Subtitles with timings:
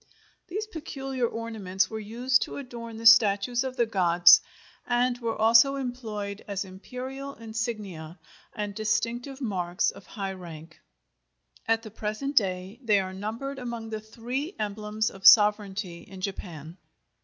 [0.47, 4.41] These peculiar ornaments were used to adorn the statues of the gods
[4.87, 8.17] and were also employed as imperial insignia
[8.51, 10.79] and distinctive marks of high rank.
[11.67, 16.79] At the present day they are numbered among the three emblems of sovereignty in Japan.